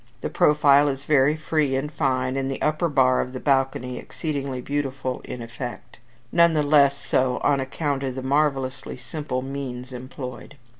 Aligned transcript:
The 0.21 0.31
profile 0.31 0.87
is 0.87 1.03
very 1.03 1.35
free 1.37 1.75
and 1.75 1.91
fine, 1.93 2.35
and 2.35 2.49
the 2.49 2.59
upper 2.59 2.89
bar 2.89 3.21
of 3.21 3.33
the 3.33 3.39
balcony 3.39 3.99
exceedingly 3.99 4.59
beautiful 4.59 5.21
in 5.25 5.43
effect; 5.43 5.99
none 6.31 6.55
the 6.55 6.63
less 6.63 6.97
so 6.97 7.37
on 7.43 7.59
account 7.59 8.01
of 8.01 8.15
the 8.15 8.23
marvellously 8.23 8.97
simple 8.97 9.43
means 9.43 9.91
employed. 9.93 10.55